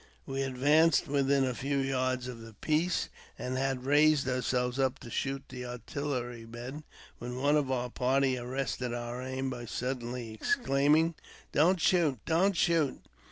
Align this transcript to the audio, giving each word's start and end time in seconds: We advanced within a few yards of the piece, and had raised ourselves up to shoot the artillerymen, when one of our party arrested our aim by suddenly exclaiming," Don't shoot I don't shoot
We 0.25 0.41
advanced 0.41 1.07
within 1.07 1.43
a 1.43 1.53
few 1.53 1.77
yards 1.77 2.27
of 2.27 2.41
the 2.41 2.53
piece, 2.55 3.09
and 3.37 3.55
had 3.55 3.85
raised 3.85 4.27
ourselves 4.27 4.79
up 4.79 4.97
to 4.97 5.11
shoot 5.11 5.43
the 5.49 5.63
artillerymen, 5.67 6.85
when 7.19 7.35
one 7.35 7.55
of 7.55 7.69
our 7.69 7.91
party 7.91 8.35
arrested 8.35 8.95
our 8.95 9.21
aim 9.21 9.51
by 9.51 9.65
suddenly 9.65 10.33
exclaiming," 10.33 11.13
Don't 11.51 11.79
shoot 11.79 12.15
I 12.25 12.29
don't 12.31 12.57
shoot 12.57 12.99